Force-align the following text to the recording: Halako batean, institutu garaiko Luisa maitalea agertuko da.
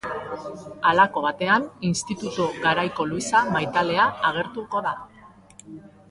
Halako 0.91 1.21
batean, 1.25 1.67
institutu 1.89 2.47
garaiko 2.63 3.05
Luisa 3.09 3.41
maitalea 3.57 4.07
agertuko 4.31 4.81
da. 4.87 4.95